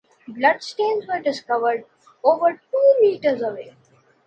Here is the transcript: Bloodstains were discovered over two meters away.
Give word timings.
Bloodstains 0.27 1.05
were 1.05 1.19
discovered 1.21 1.85
over 2.23 2.59
two 2.71 2.97
meters 3.03 3.43
away. 3.43 3.75